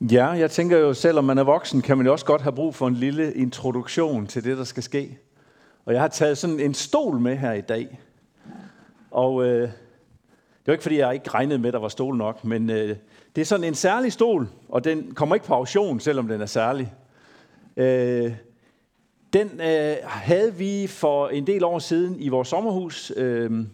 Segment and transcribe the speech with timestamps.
[0.00, 2.74] Ja, jeg tænker jo, selvom man er voksen, kan man jo også godt have brug
[2.74, 5.18] for en lille introduktion til det, der skal ske.
[5.84, 8.00] Og jeg har taget sådan en stol med her i dag.
[9.10, 12.44] Og øh, det var ikke, fordi jeg ikke regnede med, at der var stol nok,
[12.44, 12.96] men øh,
[13.36, 16.46] det er sådan en særlig stol, og den kommer ikke på auktion, selvom den er
[16.46, 16.94] særlig.
[17.76, 18.32] Øh,
[19.32, 23.66] den øh, havde vi for en del år siden i vores sommerhus, øh,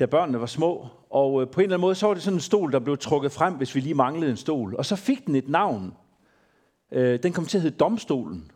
[0.00, 0.86] da børnene var små.
[1.10, 2.98] Og øh, på en eller anden måde, så var det sådan en stol, der blev
[2.98, 4.74] trukket frem, hvis vi lige manglede en stol.
[4.78, 5.92] Og så fik den et navn.
[6.92, 8.50] Øh, den kom til at hedde Domstolen.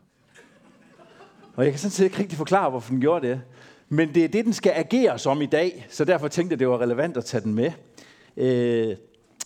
[1.56, 3.40] Og jeg kan sådan set ikke rigtig forklare, hvorfor den gjorde det.
[3.88, 6.68] Men det er det, den skal agere som i dag, så derfor tænkte jeg, det
[6.68, 7.72] var relevant at tage den med.
[8.36, 8.96] Øh,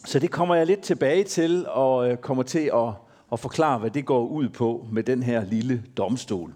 [0.05, 2.89] så det kommer jeg lidt tilbage til, og kommer til at,
[3.33, 6.55] at forklare, hvad det går ud på med den her lille domstol.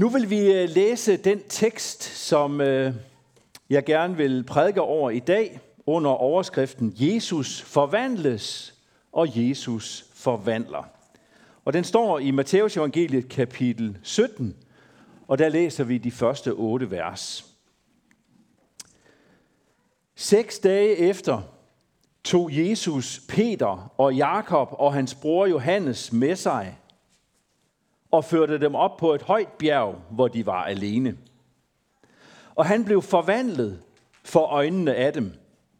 [0.00, 2.94] Nu vil vi øh, læse den tekst, som øh,
[3.70, 8.74] jeg gerne vil prædike over i dag, under overskriften Jesus forvandles,
[9.12, 10.88] og Jesus forvandler.
[11.64, 14.56] Og den står i Matteus evangeliet kapitel 17,
[15.28, 17.46] og der læser vi de første otte vers.
[20.14, 21.42] Seks dage efter
[22.24, 26.78] tog Jesus Peter og Jakob og hans bror Johannes med sig
[28.10, 31.16] og førte dem op på et højt bjerg, hvor de var alene.
[32.54, 33.80] Og han blev forvandlet
[34.24, 35.32] for øjnene af dem,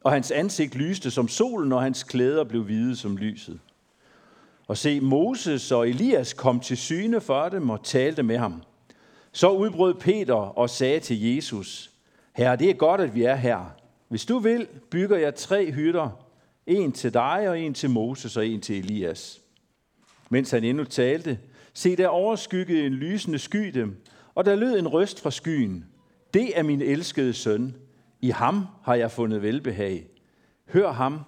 [0.04, 3.60] og hans ansigt lyste som solen, og hans klæder blev hvide som lyset.
[4.68, 8.62] Og se, Moses og Elias kom til syne for dem og talte med ham.
[9.32, 11.90] Så udbrød Peter og sagde til Jesus,
[12.32, 13.74] Herre, det er godt, at vi er her.
[14.08, 16.10] Hvis du vil, bygger jeg tre hytter.
[16.66, 19.40] En til dig, og en til Moses, og en til Elias.
[20.28, 21.38] Mens han endnu talte,
[21.80, 23.96] se, der overskyggede en lysende sky dem,
[24.34, 25.84] og der lød en røst fra skyen.
[26.34, 27.74] Det er min elskede søn.
[28.20, 30.06] I ham har jeg fundet velbehag.
[30.72, 31.20] Hør ham.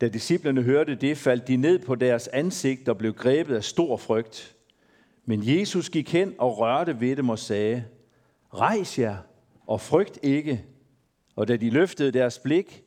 [0.00, 3.96] Da disciplerne hørte det, faldt de ned på deres ansigt og blev grebet af stor
[3.96, 4.56] frygt.
[5.24, 7.84] Men Jesus gik hen og rørte ved dem og sagde,
[8.54, 9.16] Rejs jer
[9.66, 10.64] og frygt ikke.
[11.36, 12.84] Og da de løftede deres blik,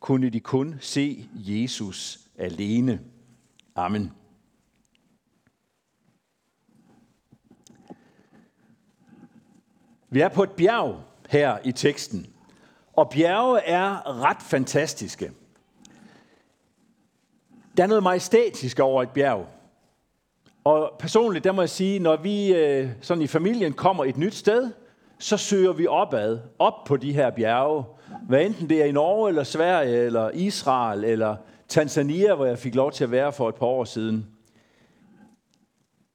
[0.00, 3.00] kunne de kun se Jesus alene.
[3.74, 4.19] Amen.
[10.10, 10.96] Vi er på et bjerg
[11.28, 12.26] her i teksten,
[12.92, 15.30] og bjerge er ret fantastiske.
[17.76, 19.46] Der er noget majestætisk over et bjerg.
[20.64, 24.34] Og personligt, der må jeg sige, når vi øh, sådan i familien kommer et nyt
[24.34, 24.70] sted,
[25.18, 27.84] så søger vi opad, op på de her bjerge.
[28.28, 31.36] Hvad enten det er i Norge, eller Sverige, eller Israel, eller
[31.68, 34.26] Tanzania, hvor jeg fik lov til at være for et par år siden.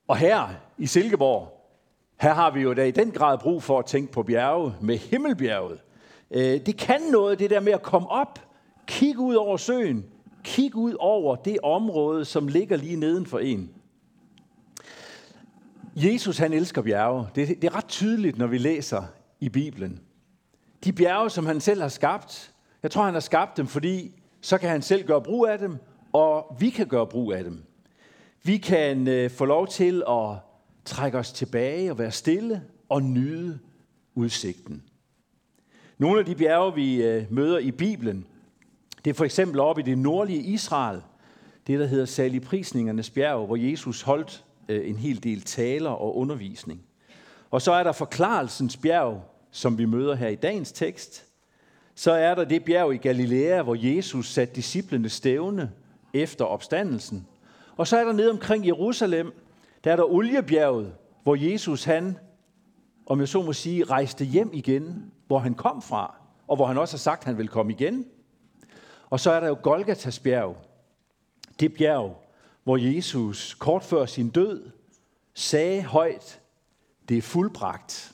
[0.07, 1.54] Og her i Silkeborg,
[2.17, 4.97] her har vi jo da i den grad brug for at tænke på bjerge med
[4.97, 5.79] himmelbjerget.
[6.31, 8.39] Øh, det kan noget, det der med at komme op,
[8.87, 10.05] kigge ud over søen,
[10.43, 13.69] kigge ud over det område, som ligger lige neden for en.
[15.95, 17.27] Jesus han elsker bjerge.
[17.35, 19.03] Det, det er ret tydeligt, når vi læser
[19.39, 19.99] i Bibelen.
[20.83, 22.53] De bjerge, som han selv har skabt,
[22.83, 25.77] jeg tror, han har skabt dem, fordi så kan han selv gøre brug af dem,
[26.13, 27.63] og vi kan gøre brug af dem.
[28.43, 30.35] Vi kan øh, få lov til at
[30.85, 33.59] trække os tilbage og være stille og nyde
[34.15, 34.83] udsigten.
[35.97, 38.25] Nogle af de bjerge, vi øh, møder i Bibelen,
[39.05, 41.01] det er for eksempel oppe i det nordlige Israel,
[41.67, 46.81] det der hedder Saligprisningernes bjerg, hvor Jesus holdt øh, en hel del taler og undervisning.
[47.51, 51.25] Og så er der forklarelsens bjerg, som vi møder her i dagens tekst.
[51.95, 55.71] Så er der det bjerg i Galilea, hvor Jesus satte disciplene stævne
[56.13, 57.27] efter opstandelsen.
[57.77, 59.31] Og så er der nede omkring Jerusalem,
[59.85, 62.17] der er der oliebjerget, hvor Jesus han,
[63.05, 66.15] om jeg så må sige, rejste hjem igen, hvor han kom fra,
[66.47, 68.05] og hvor han også har sagt, at han vil komme igen.
[69.09, 70.57] Og så er der jo Golgatas bjerg,
[71.59, 72.23] det bjerg,
[72.63, 74.71] hvor Jesus kort før sin død
[75.33, 76.41] sagde højt,
[77.09, 78.13] det er fuldbragt.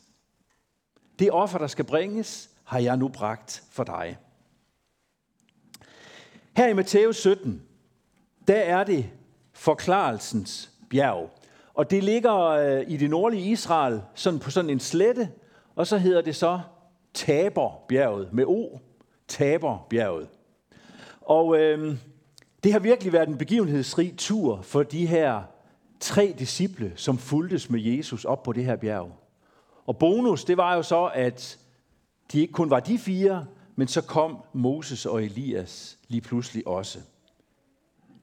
[1.20, 4.18] Det offer, der skal bringes, har jeg nu bragt for dig.
[6.58, 7.64] Her i Matthæus 17,
[8.48, 9.10] der er det
[9.54, 11.41] forklarelsens bjerg.
[11.74, 15.30] Og det ligger øh, i det nordlige Israel, sådan på sådan en slette,
[15.76, 16.60] og så hedder det så
[17.14, 18.80] Taberbjerget med O.
[19.28, 20.28] Taberbjerget.
[21.22, 21.98] Og øh,
[22.64, 25.42] det har virkelig været en begivenhedsrig tur for de her
[26.00, 29.12] tre disciple, som fuldtes med Jesus op på det her bjerg.
[29.86, 31.60] Og bonus, det var jo så, at
[32.32, 33.46] de ikke kun var de fire,
[33.76, 37.00] men så kom Moses og Elias lige pludselig også.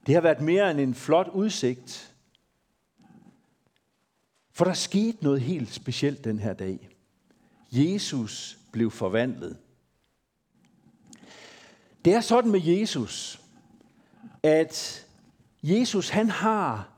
[0.06, 2.07] Det har været mere end en flot udsigt,
[4.58, 6.88] for der skete noget helt specielt den her dag.
[7.72, 9.58] Jesus blev forvandlet.
[12.05, 13.40] Det er sådan med Jesus,
[14.43, 15.06] at
[15.62, 16.88] Jesus han har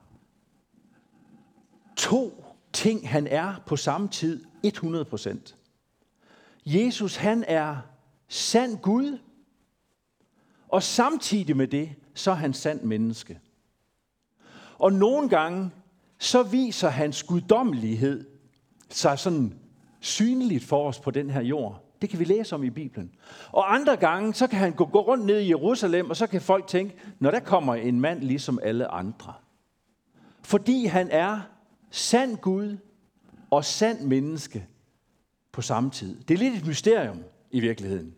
[1.97, 5.57] to ting, han er på samme tid 100 procent.
[6.67, 7.77] Jesus han er
[8.29, 9.19] sand Gud,
[10.69, 13.41] og samtidig med det, så er han sand menneske.
[14.79, 15.71] Og nogle gange,
[16.21, 18.25] så viser hans guddommelighed
[18.91, 19.55] sig sådan
[20.01, 21.85] synligt for os på den her jord.
[22.03, 23.11] Det kan vi læse om i Bibelen.
[23.53, 26.41] Og andre gange, så kan han gå, gå rundt ned i Jerusalem, og så kan
[26.41, 29.33] folk tænke, når der kommer en mand ligesom alle andre.
[30.43, 31.41] Fordi han er
[31.91, 32.77] sand Gud
[33.51, 34.67] og sand menneske
[35.53, 36.21] på samme tid.
[36.29, 38.15] Det er lidt et mysterium i virkeligheden.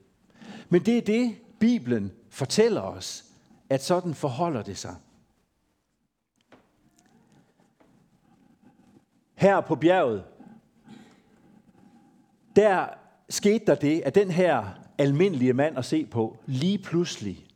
[0.68, 3.24] Men det er det, Bibelen fortæller os,
[3.70, 4.94] at sådan forholder det sig.
[9.42, 10.24] Her på bjerget,
[12.56, 12.86] der
[13.28, 14.66] skete der det, at den her
[14.98, 17.46] almindelige mand at se på, lige pludselig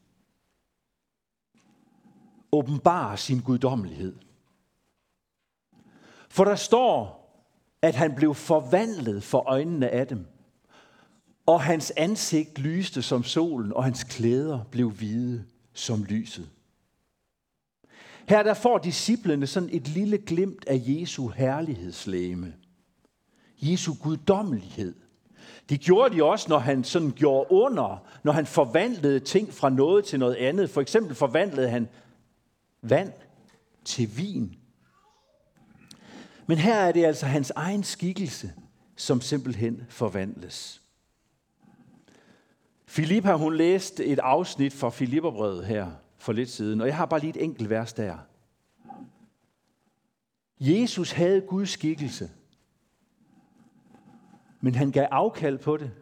[2.53, 4.17] åbenbarer sin guddommelighed.
[6.29, 7.27] For der står,
[7.83, 10.27] at han blev forvandlet for øjnene af dem,
[11.47, 16.51] og hans ansigt lyste som solen, og hans klæder blev hvide som lyset.
[18.29, 22.55] Her der får disciplene sådan et lille glimt af Jesu herlighedslæme.
[23.59, 24.95] Jesu guddommelighed.
[25.69, 30.05] Det gjorde de også, når han sådan gjorde under, når han forvandlede ting fra noget
[30.05, 30.71] til noget andet.
[30.71, 31.89] For eksempel forvandlede han
[32.83, 33.13] vand
[33.85, 34.57] til vin.
[36.47, 38.53] Men her er det altså hans egen skikkelse,
[38.97, 40.83] som simpelthen forvandles.
[42.87, 45.91] Filippa, hun læste et afsnit fra Filipperbrevet her
[46.27, 48.19] for lidt siden, og jeg har bare lige et enkelt vers der.
[50.61, 52.31] Jesus havde Guds skikkelse,
[54.61, 55.93] men han gav afkald på det.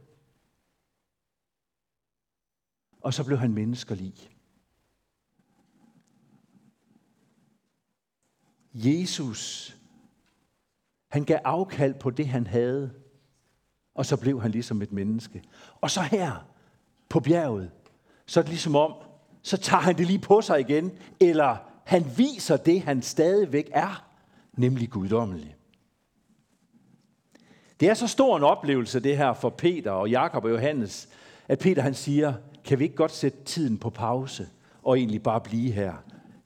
[3.00, 4.14] Og så blev han menneskelig.
[8.72, 9.76] Jesus,
[11.08, 12.94] han gav afkald på det, han havde,
[13.94, 15.42] og så blev han ligesom et menneske.
[15.80, 16.48] Og så her
[17.08, 17.70] på bjerget,
[18.26, 19.13] så er det ligesom om,
[19.44, 24.06] så tager han det lige på sig igen, eller han viser det, han stadigvæk er,
[24.52, 25.56] nemlig guddommelig.
[27.80, 31.08] Det er så stor en oplevelse, det her for Peter og Jakob og Johannes,
[31.48, 34.48] at Peter han siger, kan vi ikke godt sætte tiden på pause
[34.82, 35.94] og egentlig bare blive her?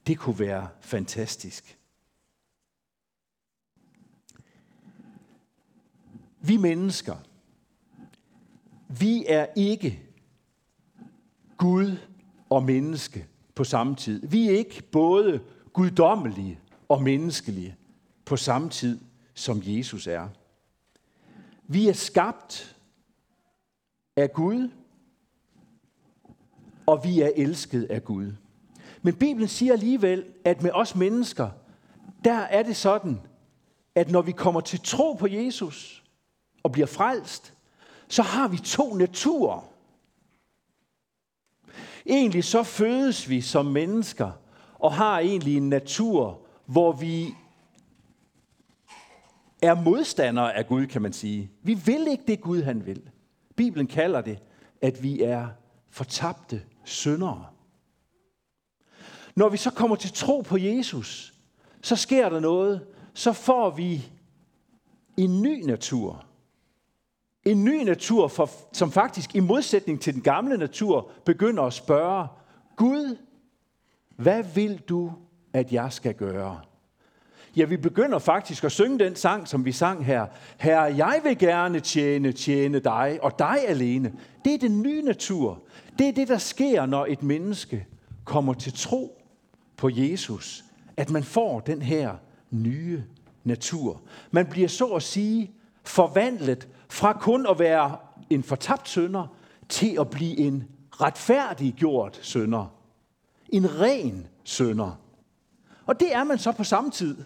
[0.07, 1.77] Det kunne være fantastisk.
[6.41, 7.15] Vi mennesker,
[8.87, 9.99] vi er ikke
[11.57, 11.97] Gud
[12.49, 14.27] og menneske på samme tid.
[14.27, 15.41] Vi er ikke både
[15.73, 16.59] guddommelige
[16.89, 17.75] og menneskelige
[18.25, 18.99] på samme tid,
[19.33, 20.27] som Jesus er.
[21.67, 22.75] Vi er skabt
[24.15, 24.69] af Gud,
[26.85, 28.33] og vi er elsket af Gud.
[29.01, 31.49] Men Bibelen siger alligevel, at med os mennesker,
[32.23, 33.21] der er det sådan,
[33.95, 36.03] at når vi kommer til tro på Jesus
[36.63, 37.53] og bliver frelst,
[38.07, 39.69] så har vi to naturer.
[42.09, 44.31] Egentlig så fødes vi som mennesker
[44.79, 47.33] og har egentlig en natur, hvor vi
[49.61, 51.51] er modstandere af Gud, kan man sige.
[51.63, 53.01] Vi vil ikke det, Gud han vil.
[53.55, 54.39] Bibelen kalder det,
[54.81, 55.47] at vi er
[55.89, 57.45] fortabte syndere.
[59.35, 61.33] Når vi så kommer til tro på Jesus,
[61.81, 62.85] så sker der noget.
[63.13, 64.11] Så får vi
[65.17, 66.25] en ny natur.
[67.45, 72.27] En ny natur, for, som faktisk i modsætning til den gamle natur begynder at spørge,
[72.75, 73.17] Gud,
[74.15, 75.11] hvad vil du,
[75.53, 76.59] at jeg skal gøre?
[77.55, 80.25] Ja, vi begynder faktisk at synge den sang, som vi sang her.
[80.57, 84.13] Herre, jeg vil gerne tjene, tjene dig, og dig alene.
[84.45, 85.63] Det er den nye natur.
[85.99, 87.85] Det er det, der sker, når et menneske
[88.23, 89.21] kommer til tro
[89.77, 90.63] på Jesus.
[90.97, 92.15] At man får den her
[92.49, 93.03] nye
[93.43, 94.01] natur.
[94.31, 95.51] Man bliver så at sige
[95.83, 97.97] forvandlet fra kun at være
[98.29, 99.27] en fortabt sønder
[99.69, 102.75] til at blive en retfærdiggjort sønder.
[103.49, 105.01] En ren sønder.
[105.85, 107.17] Og det er man så på samme tid.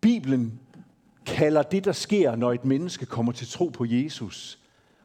[0.00, 0.60] Bibelen
[1.26, 4.58] kalder det, der sker, når et menneske kommer til tro på Jesus,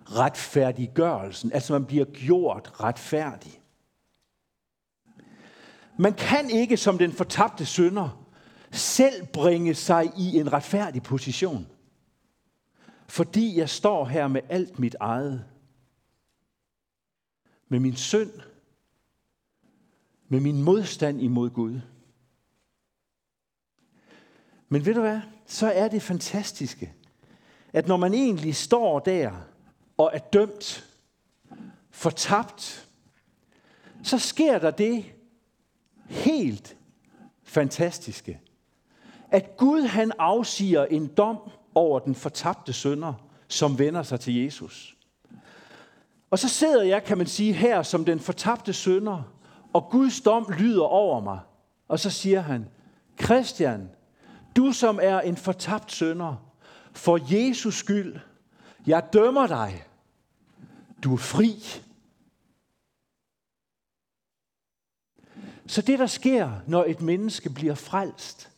[0.05, 1.51] retfærdiggørelsen.
[1.51, 3.62] Altså man bliver gjort retfærdig.
[5.98, 8.25] Man kan ikke som den fortabte synder
[8.72, 11.68] selv bringe sig i en retfærdig position.
[13.08, 15.46] Fordi jeg står her med alt mit eget.
[17.70, 18.32] Med min synd.
[20.28, 21.82] Med min modstand imod Gud.
[24.70, 25.20] Men ved du hvad?
[25.46, 26.94] Så er det fantastiske,
[27.74, 29.32] at når man egentlig står der
[29.98, 30.90] og er dømt,
[31.92, 32.90] fortabt,
[34.04, 35.14] så sker der det
[36.08, 36.78] helt
[37.44, 38.40] fantastiske,
[39.32, 41.38] at Gud han afsiger en dom
[41.76, 43.14] over den fortabte sønder,
[43.48, 44.98] som vender sig til Jesus.
[46.32, 49.22] Og så sidder jeg, kan man sige, her som den fortabte sønder,
[49.74, 51.40] og Guds dom lyder over mig.
[51.88, 52.68] Og så siger han,
[53.24, 53.90] Christian,
[54.56, 56.36] du som er en fortabt sønder,
[56.94, 58.16] for Jesus skyld,
[58.88, 59.84] jeg dømmer dig.
[61.04, 61.56] Du er fri.
[65.67, 68.51] Så det, der sker, når et menneske bliver frelst,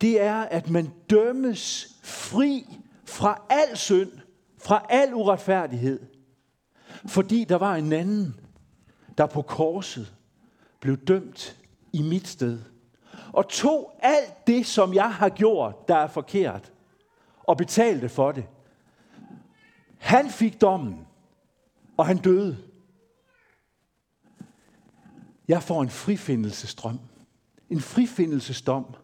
[0.00, 4.12] det er, at man dømmes fri fra al synd,
[4.58, 6.00] fra al uretfærdighed.
[7.06, 8.40] Fordi der var en anden,
[9.18, 10.14] der på korset
[10.80, 11.56] blev dømt
[11.92, 12.60] i mit sted.
[13.32, 16.72] Og tog alt det, som jeg har gjort, der er forkert,
[17.42, 18.44] og betalte for det.
[19.98, 21.06] Han fik dommen,
[21.96, 22.65] og han døde.
[25.48, 27.00] Jeg får en frifindelsestrøm.
[27.70, 28.94] En frifindelsesdom,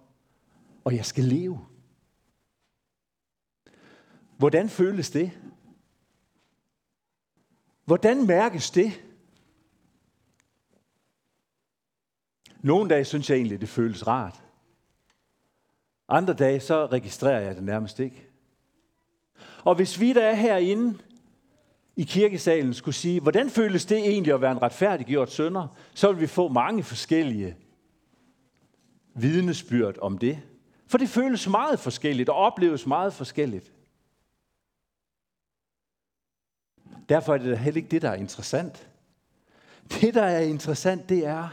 [0.85, 1.67] og jeg skal leve.
[4.37, 5.41] Hvordan føles det?
[7.85, 9.05] Hvordan mærkes det?
[12.61, 14.43] Nogle dage synes jeg egentlig, det føles rart.
[16.09, 18.29] Andre dage, så registrerer jeg det nærmest ikke.
[19.65, 20.99] Og hvis vi, der er herinde
[21.97, 26.21] i kirkesalen, skulle sige, hvordan føles det egentlig at være en retfærdiggjort sønder, så vil
[26.21, 27.57] vi få mange forskellige
[29.15, 30.39] vidnesbyrd om det.
[30.87, 33.73] For det føles meget forskelligt og opleves meget forskelligt.
[37.09, 38.89] Derfor er det da heller ikke det, der er interessant.
[39.91, 41.49] Det, der er interessant, det er,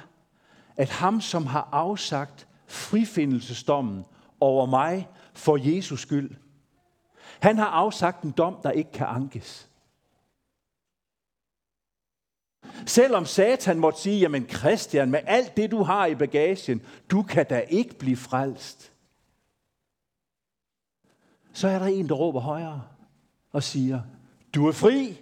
[0.77, 4.05] at ham, som har afsagt frifindelsesdommen
[4.39, 6.31] over mig for Jesus skyld,
[7.39, 9.68] han har afsagt en dom, der ikke kan ankes.
[12.85, 17.45] Selvom Satan måtte sige, jamen Christian, med alt det, du har i bagagen, du kan
[17.49, 18.91] da ikke blive frelst.
[21.53, 22.81] Så er der en, der råber højere
[23.51, 24.01] og siger,
[24.55, 25.19] du er fri,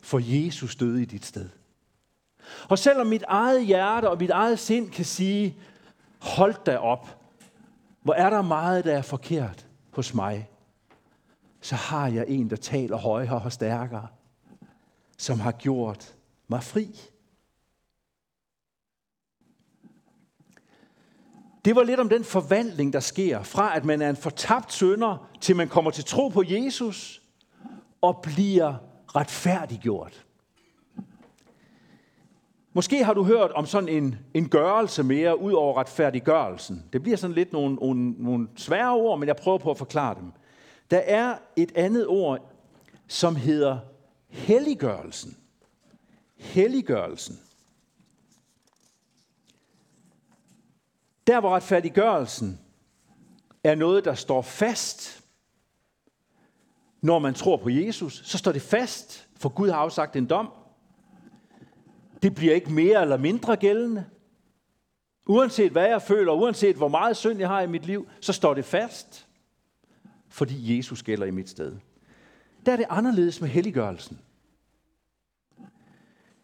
[0.00, 1.48] for Jesus døde i dit sted.
[2.68, 5.56] Og selvom mit eget hjerte og mit eget sind kan sige,
[6.18, 7.18] hold da op,
[8.02, 10.48] hvor er der meget, der er forkert hos mig,
[11.60, 14.06] så har jeg en, der taler højere og stærkere,
[15.18, 16.14] som har gjort
[16.50, 17.00] mig fri.
[21.64, 25.28] Det var lidt om den forvandling, der sker fra, at man er en fortabt sønder,
[25.40, 27.22] til man kommer til tro på Jesus
[28.00, 28.74] og bliver
[29.16, 30.26] retfærdiggjort.
[32.72, 36.84] Måske har du hørt om sådan en, en gørelse mere ud over retfærdiggørelsen.
[36.92, 40.14] Det bliver sådan lidt nogle, nogle, nogle svære ord, men jeg prøver på at forklare
[40.14, 40.32] dem.
[40.90, 42.52] Der er et andet ord,
[43.08, 43.78] som hedder
[44.28, 45.36] helliggørelsen.
[46.40, 47.40] Helliggørelsen.
[51.26, 52.60] Der hvor retfærdiggørelsen
[53.64, 55.24] er noget, der står fast,
[57.00, 60.52] når man tror på Jesus, så står det fast, for Gud har afsagt en dom.
[62.22, 64.04] Det bliver ikke mere eller mindre gældende.
[65.26, 68.54] Uanset hvad jeg føler, uanset hvor meget synd jeg har i mit liv, så står
[68.54, 69.26] det fast,
[70.28, 71.76] fordi Jesus gælder i mit sted.
[72.66, 74.20] Der er det anderledes med helliggørelsen.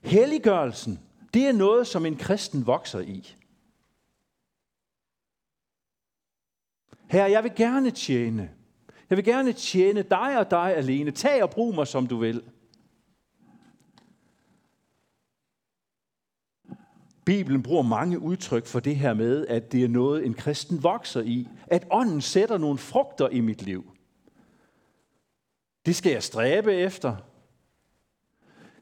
[0.07, 1.01] Helliggørelsen,
[1.35, 3.37] det er noget, som en kristen vokser i.
[7.09, 8.51] Herre, jeg vil gerne tjene.
[9.11, 11.11] Jeg vil gerne tjene dig og dig alene.
[11.11, 12.43] Tag og brug mig, som du vil.
[17.25, 21.21] Bibelen bruger mange udtryk for det her med, at det er noget, en kristen vokser
[21.21, 21.49] i.
[21.67, 23.93] At ånden sætter nogle frugter i mit liv.
[25.87, 27.17] Det skal jeg stræbe efter.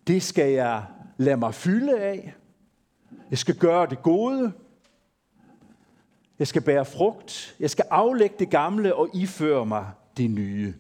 [0.06, 0.86] Det skal jeg
[1.16, 2.34] lade mig fylde af.
[3.30, 4.52] Jeg skal gøre det gode.
[6.38, 7.56] Jeg skal bære frugt.
[7.60, 10.74] Jeg skal aflægge det gamle og iføre mig det nye.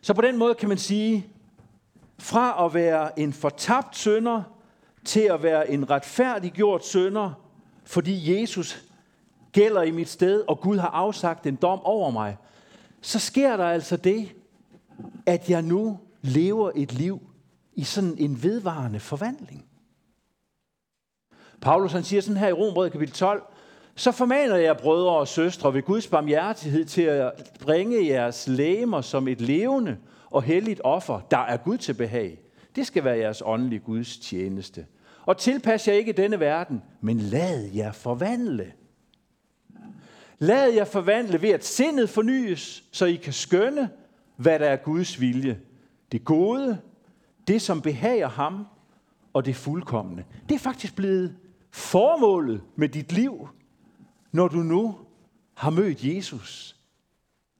[0.00, 1.26] Så på den måde kan man sige,
[2.18, 4.42] fra at være en fortabt sønder
[5.04, 7.32] til at være en retfærdiggjort sønder,
[7.84, 8.84] fordi Jesus
[9.52, 12.36] gælder i mit sted, og Gud har afsagt en dom over mig,
[13.00, 14.32] så sker der altså det,
[15.26, 17.29] at jeg nu lever et liv
[17.80, 19.64] i sådan en vedvarende forvandling.
[21.60, 23.42] Paulus han siger sådan her i Rombrød kapitel 12,
[23.94, 29.28] så formaner jeg brødre og søstre ved Guds barmhjertighed til at bringe jeres læmer som
[29.28, 29.96] et levende
[30.30, 32.42] og helligt offer, der er Gud til behag.
[32.76, 34.86] Det skal være jeres åndelige Guds tjeneste.
[35.26, 38.72] Og tilpas jer ikke denne verden, men lad jer forvandle.
[40.38, 43.90] Lad jer forvandle ved, at sindet fornyes, så I kan skønne,
[44.36, 45.60] hvad der er Guds vilje.
[46.12, 46.78] Det gode,
[47.50, 48.66] det som behager ham,
[49.32, 50.24] og det fuldkommende.
[50.48, 51.36] Det er faktisk blevet
[51.70, 53.48] formålet med dit liv,
[54.32, 54.94] når du nu
[55.54, 56.76] har mødt Jesus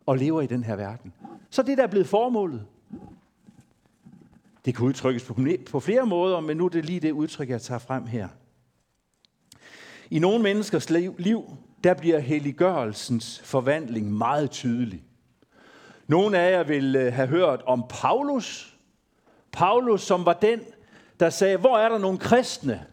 [0.07, 1.13] og lever i den her verden.
[1.51, 2.67] Så det der er blevet formålet.
[4.65, 5.33] Det kan udtrykkes
[5.71, 8.29] på flere måder, men nu er det lige det udtryk, jeg tager frem her.
[10.11, 15.03] I nogle menneskers liv, der bliver helliggørelsens forvandling meget tydelig.
[16.07, 18.70] Nogle af jer vil øh, have hørt om Paulus.
[19.53, 20.61] Paulus, som var den,
[21.21, 22.87] der sagde, hvor er der nogle kristne?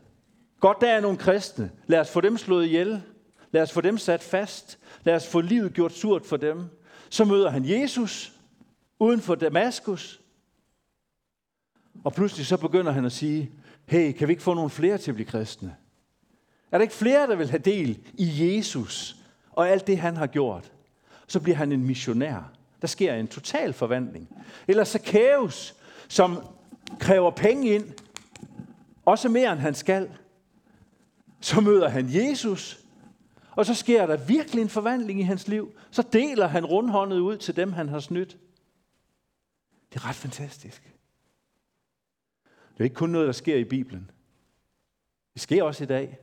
[0.59, 1.71] Godt, der er nogle kristne.
[1.87, 3.03] Lad os få dem slået ihjel.
[3.51, 4.79] Lad os få dem sat fast.
[5.03, 6.65] Lad os få livet gjort surt for dem.
[7.09, 8.33] Så møder han Jesus
[8.99, 10.21] uden for Damaskus.
[12.03, 13.51] Og pludselig så begynder han at sige,
[13.85, 15.75] hey, kan vi ikke få nogle flere til at blive kristne?
[16.71, 19.15] Er der ikke flere, der vil have del i Jesus
[19.51, 20.71] og alt det, han har gjort?
[21.27, 22.51] Så bliver han en missionær.
[22.81, 24.29] Der sker en total forvandling.
[24.67, 25.75] Eller Zacchaeus,
[26.07, 26.43] som
[26.99, 27.93] kræver penge ind,
[29.05, 30.11] også mere end han skal.
[31.41, 32.79] Så møder han Jesus,
[33.51, 35.71] og så sker der virkelig en forvandling i hans liv.
[35.91, 38.37] Så deler han rundhåndet ud til dem, han har snydt.
[39.93, 40.93] Det er ret fantastisk.
[42.73, 44.11] Det er ikke kun noget, der sker i Bibelen.
[45.33, 46.19] Det sker også i dag.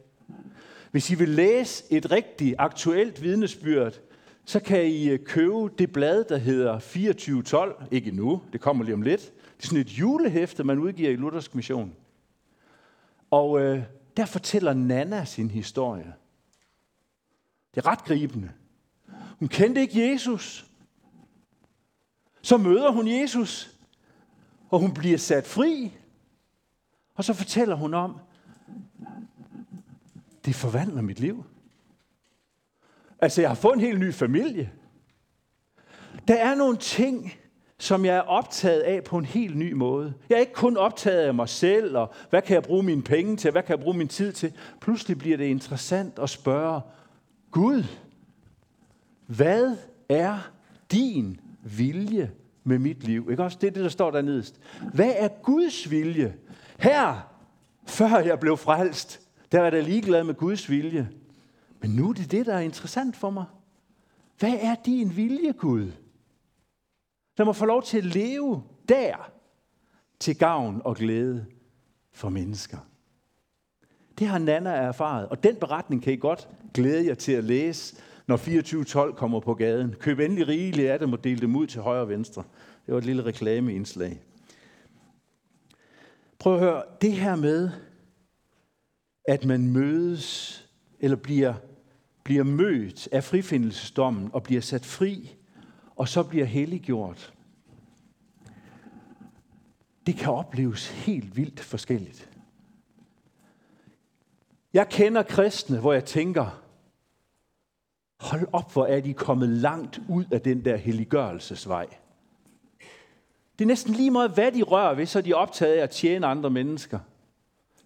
[0.90, 4.00] Hvis I vil læse et rigtigt aktuelt vidnesbyrd,
[4.44, 7.82] så kan I øh, købe det blad, der hedder 2412.
[7.90, 9.32] Ikke nu, det kommer lige om lidt.
[9.56, 11.96] Det er sådan et julehæfte, man udgiver i Luthersk Mission.
[13.30, 13.82] Og øh,
[14.16, 16.14] der fortæller Nana sin historie.
[17.74, 18.52] Det er ret gribende.
[19.38, 20.66] Hun kendte ikke Jesus.
[22.42, 23.76] Så møder hun Jesus,
[24.70, 25.92] og hun bliver sat fri.
[27.14, 28.18] Og så fortæller hun om,
[30.44, 31.44] det forvandler mit liv.
[33.18, 34.72] Altså, jeg har fået en helt ny familie.
[36.28, 37.32] Der er nogle ting,
[37.78, 40.14] som jeg er optaget af på en helt ny måde.
[40.28, 43.36] Jeg er ikke kun optaget af mig selv, og hvad kan jeg bruge mine penge
[43.36, 44.52] til, hvad kan jeg bruge min tid til.
[44.80, 46.80] Pludselig bliver det interessant at spørge,
[47.50, 47.84] Gud,
[49.26, 49.76] hvad
[50.08, 50.38] er
[50.92, 52.30] din vilje
[52.64, 53.28] med mit liv?
[53.30, 53.58] Ikke også?
[53.60, 54.60] Det er det, der står dernedest.
[54.94, 56.34] Hvad er Guds vilje?
[56.78, 57.30] Her,
[57.86, 59.20] før jeg blev frelst,
[59.52, 61.08] der var jeg ligeglad med Guds vilje.
[61.80, 63.44] Men nu er det det, der er interessant for mig.
[64.38, 65.90] Hvad er din vilje, Gud?
[67.36, 69.30] Lad mig få lov til at leve der
[70.20, 71.46] til gavn og glæde
[72.12, 72.78] for mennesker.
[74.18, 77.96] Det har Nana erfaret, og den beretning kan I godt glæde jer til at læse,
[78.26, 79.94] når 2412 kommer på gaden.
[79.94, 82.42] Køb endelig rigeligt af dem og del dem ud til højre og venstre.
[82.86, 84.20] Det var et lille reklameindslag.
[86.38, 87.70] Prøv at høre, det her med,
[89.28, 90.60] at man mødes
[91.00, 91.54] eller bliver,
[92.24, 95.36] bliver mødt af frifindelsesdommen og bliver sat fri,
[95.96, 97.32] og så bliver helliggjort.
[100.06, 102.30] Det kan opleves helt vildt forskelligt.
[104.72, 106.62] Jeg kender kristne, hvor jeg tænker,
[108.20, 111.86] hold op, hvor er de kommet langt ud af den der helliggørelsesvej.
[113.58, 115.90] Det er næsten lige meget, hvad de rører ved, så er de optaget af at
[115.90, 116.98] tjene andre mennesker.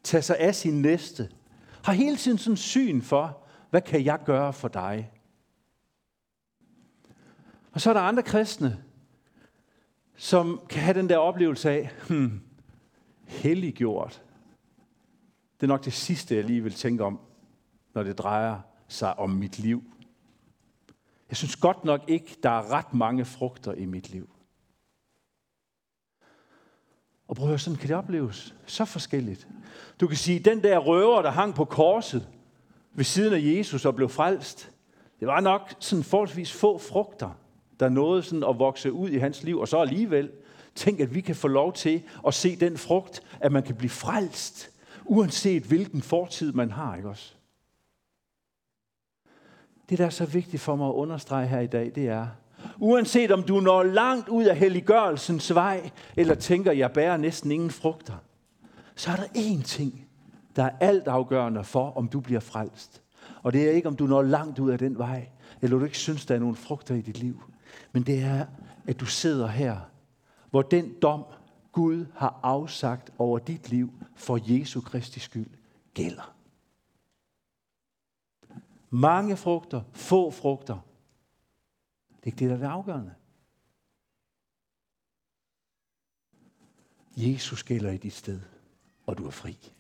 [0.02, 1.28] Tage sig af sin næste.
[1.84, 3.38] Har hele tiden sådan syn for,
[3.70, 5.10] hvad kan jeg gøre for dig?
[7.72, 8.84] Og så er der andre kristne,
[10.16, 12.40] som kan have den der oplevelse af, hmm,
[13.26, 14.22] helliggjort.
[15.60, 17.20] Det er nok det sidste, jeg lige vil tænke om,
[17.94, 19.82] når det drejer sig om mit liv.
[21.28, 24.30] Jeg synes godt nok ikke, der er ret mange frugter i mit liv.
[27.28, 28.54] Og prøv at høre, sådan kan det opleves.
[28.66, 29.48] Så forskelligt.
[30.00, 32.28] Du kan sige, den der røver, der hang på korset
[32.92, 34.70] ved siden af Jesus og blev frelst,
[35.20, 37.30] det var nok sådan forholdsvis få frugter,
[37.80, 39.58] der nåede sådan at vokse ud i hans liv.
[39.58, 40.30] Og så alligevel,
[40.74, 43.90] tænk, at vi kan få lov til at se den frugt, at man kan blive
[43.90, 44.70] frelst,
[45.04, 47.34] uanset hvilken fortid man har, ikke også?
[49.88, 52.26] Det, der er så vigtigt for mig at understrege her i dag, det er,
[52.78, 57.70] Uanset om du når langt ud af helliggørelsens vej, eller tænker, jeg bærer næsten ingen
[57.70, 58.14] frugter,
[58.94, 60.08] så er der én ting,
[60.56, 63.02] der er alt afgørende for, om du bliver frelst.
[63.42, 65.28] Og det er ikke, om du når langt ud af den vej,
[65.62, 67.42] eller du ikke synes, der er nogen frugter i dit liv.
[67.92, 68.46] Men det er,
[68.88, 69.80] at du sidder her,
[70.50, 71.24] hvor den dom,
[71.72, 75.50] Gud har afsagt over dit liv for Jesu Kristi skyld,
[75.94, 76.34] gælder.
[78.90, 80.78] Mange frugter, få frugter,
[82.08, 83.14] det er ikke det, der er det afgørende.
[87.16, 88.40] Jesus gælder i dit sted,
[89.06, 89.72] og du er fri.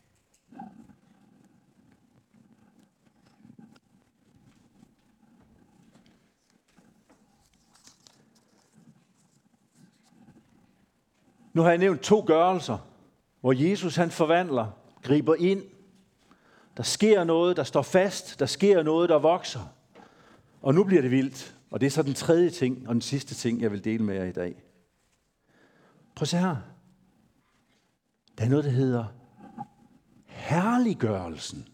[11.52, 12.78] Nu har jeg nævnt to gørelser,
[13.40, 14.66] hvor Jesus han forvandler,
[15.02, 15.62] griber ind.
[16.76, 18.38] Der sker noget, der står fast.
[18.38, 19.74] Der sker noget, der vokser.
[20.62, 21.54] Og nu bliver det vildt.
[21.70, 24.14] Og det er så den tredje ting, og den sidste ting, jeg vil dele med
[24.14, 24.62] jer i dag.
[26.14, 26.56] Prøv at se her.
[28.38, 29.04] Der er noget, der hedder
[30.26, 31.68] herliggørelsen.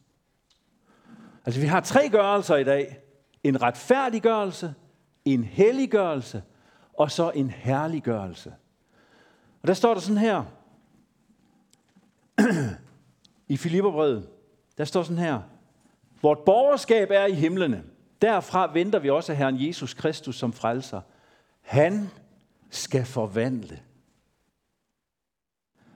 [1.45, 2.99] Altså vi har tre gørelser i dag.
[3.43, 4.75] En retfærdiggørelse,
[5.25, 6.43] en helliggørelse
[6.99, 8.55] og så en herliggørelse.
[9.65, 10.45] Og der står der sådan her,
[13.55, 14.29] i Filipperbrevet,
[14.79, 15.41] der står sådan her,
[16.23, 17.85] Vort borgerskab er i himlene.
[18.23, 21.01] Derfra venter vi også Herren Jesus Kristus som frelser.
[21.61, 22.11] Han
[22.71, 23.81] skal forvandle.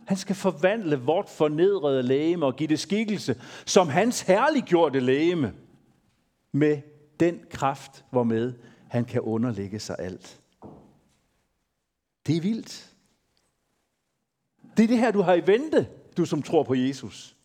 [0.07, 5.54] Han skal forvandle vort fornedrede lægeme og give det skikkelse som hans herliggjorte lægeme
[6.52, 6.83] med
[7.20, 8.54] den kraft, hvormed
[8.90, 10.40] han kan underlægge sig alt.
[12.26, 12.88] Det er vildt.
[14.78, 17.36] Det er det her, du har i vente, du som tror på Jesus.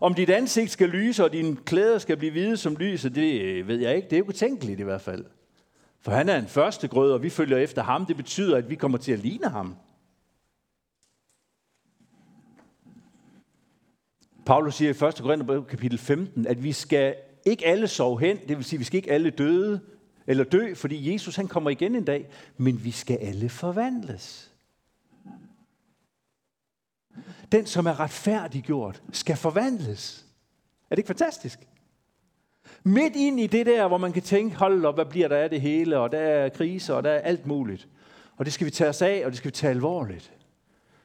[0.00, 3.68] Om dit ansigt skal lyse, og dine klæder skal blive hvide som lyset, det øh,
[3.68, 4.08] ved jeg ikke.
[4.08, 5.24] Det er jo utænkeligt i hvert fald.
[6.00, 8.06] For han er en første grød, og vi følger efter ham.
[8.06, 9.76] Det betyder, at vi kommer til at ligne ham.
[14.46, 15.14] Paulus siger i 1.
[15.22, 17.14] Korinther kapitel 15, at vi skal
[17.46, 19.80] ikke alle sove hen, det vil sige, at vi skal ikke alle døde,
[20.26, 24.53] eller dø, fordi Jesus han kommer igen en dag, men vi skal alle forvandles.
[27.52, 30.26] Den, som er retfærdiggjort, skal forvandles.
[30.90, 31.58] Er det ikke fantastisk?
[32.84, 35.50] Midt ind i det der, hvor man kan tænke, hold op, hvad bliver der af
[35.50, 37.88] det hele, og der er kriser, og der er alt muligt.
[38.36, 40.32] Og det skal vi tage os af, og det skal vi tage alvorligt.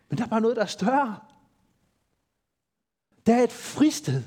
[0.09, 1.19] Men der er bare noget, der er større.
[3.25, 4.23] Der er et fristed.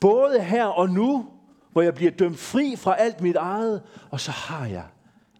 [0.00, 1.30] Både her og nu,
[1.72, 4.86] hvor jeg bliver dømt fri fra alt mit eget, og så har jeg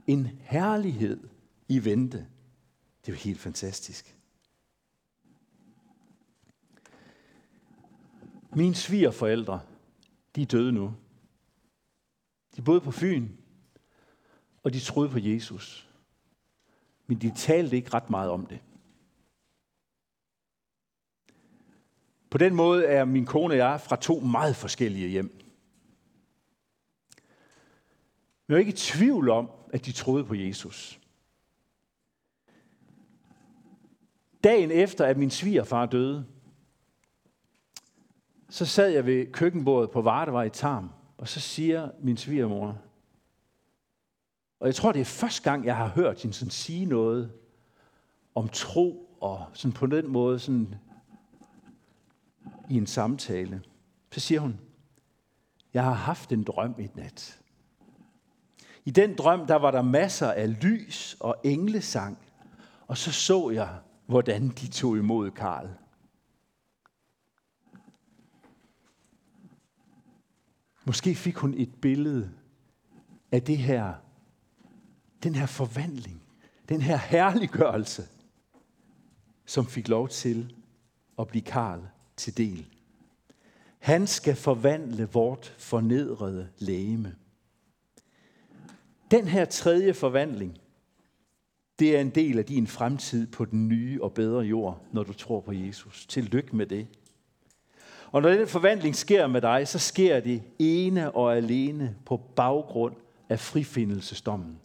[0.07, 1.29] en herlighed
[1.69, 2.19] i vente.
[3.01, 4.17] Det er jo helt fantastisk.
[8.57, 9.61] Mine svigerforældre,
[10.37, 10.95] de er døde nu.
[12.57, 13.29] De boede på Fyn,
[14.63, 15.89] og de troede på Jesus.
[17.07, 18.61] Men de talte ikke ret meget om det.
[22.31, 25.41] På den måde er min kone og jeg fra to meget forskellige hjem.
[28.47, 31.01] Men jeg er ikke i tvivl om, at de troede på Jesus.
[34.45, 36.27] Dagen efter, at min svigerfar døde,
[38.55, 42.79] så sad jeg ved køkkenbordet på Vardevej i Tarm, og så siger min svigermor,
[44.61, 47.33] og jeg tror, det er første gang, jeg har hørt hende sådan sige noget
[48.35, 50.75] om tro, og sådan på den måde sådan
[52.71, 53.63] i en samtale.
[54.13, 54.61] Så siger hun,
[55.75, 57.41] jeg har haft en drøm i nat.
[58.85, 62.19] I den drøm, der var der masser af lys og englesang,
[62.87, 63.69] og så så jeg,
[64.07, 65.69] hvordan de tog imod Karl.
[70.85, 72.31] Måske fik hun et billede
[73.33, 73.95] af det her,
[75.23, 76.23] den her forvandling,
[76.69, 78.03] den her herliggørelse,
[79.47, 80.55] som fik lov til
[81.19, 81.81] at blive Karl
[82.17, 82.67] til del.
[83.79, 87.15] Han skal forvandle vort fornedrede lægeme.
[89.11, 90.59] Den her tredje forvandling,
[91.79, 95.13] det er en del af din fremtid på den nye og bedre jord, når du
[95.13, 96.07] tror på Jesus.
[96.07, 96.87] Tillykke med det.
[98.15, 102.95] Og når den forvandling sker med dig, så sker det ene og alene på baggrund
[103.29, 104.61] af frifindelsesdommen.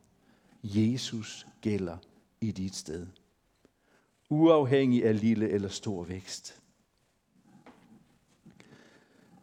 [0.63, 1.97] Jesus gælder
[2.41, 3.07] i dit sted.
[4.29, 6.61] Uafhængig af lille eller stor vækst.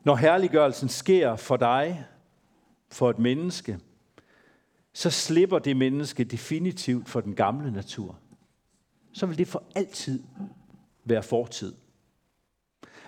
[0.04, 2.06] Når herliggørelsen sker for dig,
[2.88, 3.78] for et menneske,
[4.92, 8.18] så slipper det menneske definitivt for den gamle natur.
[9.12, 10.22] Så vil det for altid
[11.04, 11.74] være fortid.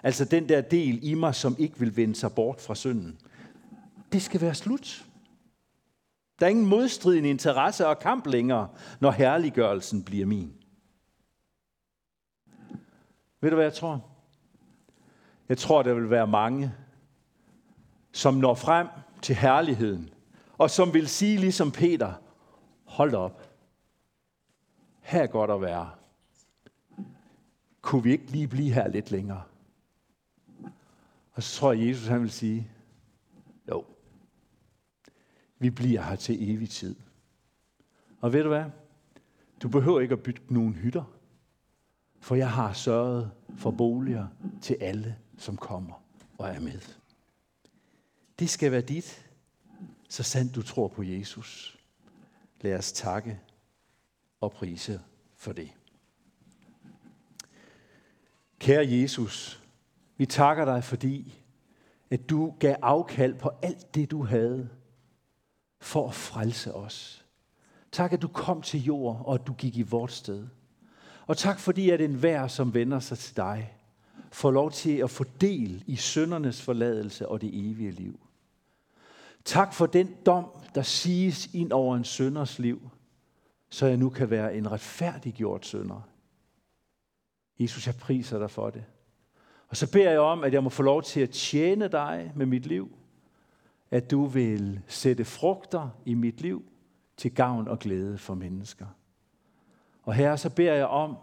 [0.03, 3.19] Altså den der del i mig, som ikke vil vende sig bort fra synden.
[4.13, 5.05] Det skal være slut.
[6.41, 8.69] Der er ingen modstridende interesse og kamp længere,
[9.01, 10.55] når herliggørelsen bliver min.
[13.41, 14.05] Ved du, hvad jeg tror?
[15.49, 16.73] Jeg tror, der vil være mange,
[18.13, 18.89] som når frem
[19.23, 20.11] til herligheden,
[20.59, 22.13] og som vil sige ligesom Peter,
[22.85, 23.51] hold op,
[25.01, 25.91] her er godt at være.
[27.81, 29.43] Kunne vi ikke lige blive her lidt længere?
[31.39, 32.71] Og så tror jeg, Jesus han vil sige,
[33.69, 33.85] jo,
[35.59, 36.97] vi bliver her til evig tid.
[38.21, 38.65] Og ved du hvad?
[39.63, 41.05] Du behøver ikke at bygge nogen hytter,
[42.21, 44.27] for jeg har sørget for boliger
[44.63, 46.05] til alle, som kommer
[46.39, 46.81] og er med.
[48.39, 49.27] Det skal være dit,
[50.09, 51.79] så sandt du tror på Jesus.
[52.61, 53.41] Lad os takke
[54.41, 55.01] og prise
[55.37, 55.71] for det.
[58.59, 59.58] Kære Jesus,
[60.19, 61.45] vi takker dig, fordi
[62.11, 64.69] at du gav afkald på alt det, du havde,
[65.81, 67.25] for at frelse os.
[67.93, 70.47] Tak, at du kom til jord, og at du gik i vort sted.
[71.27, 73.75] Og tak, fordi at enhver, som vender sig til dig,
[74.33, 78.21] får lov til at få del i søndernes forladelse og det evige liv.
[79.45, 82.91] Tak for den dom, der siges ind over en sønders liv,
[83.71, 86.09] så jeg nu kan være en retfærdiggjort sønder.
[87.59, 88.85] Jesus, jeg priser dig for det.
[89.69, 92.47] Og så beder jeg om, at jeg må få lov til at tjene dig med
[92.47, 92.91] mit liv.
[93.91, 96.65] At du vil sætte frugter i mit liv
[97.17, 98.87] til gavn og glæde for mennesker.
[100.03, 101.17] Og her så beder jeg om,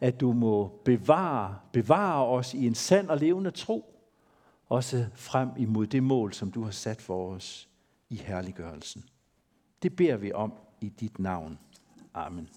[0.00, 3.94] at du må bevare, bevare os i en sand og levende tro,
[4.68, 7.68] også frem imod det mål, som du har sat for os
[8.08, 9.04] i herliggørelsen.
[9.82, 11.58] Det beder vi om i dit navn.
[12.14, 12.48] Amen.